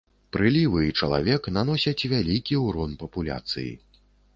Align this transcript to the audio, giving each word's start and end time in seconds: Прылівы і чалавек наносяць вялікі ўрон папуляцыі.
Прылівы 0.37 0.81
і 0.85 0.95
чалавек 1.01 1.51
наносяць 1.59 2.07
вялікі 2.17 2.61
ўрон 2.67 3.01
папуляцыі. 3.05 3.73